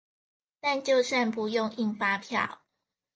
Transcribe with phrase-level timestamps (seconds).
[0.59, 2.61] 但就算不用印發票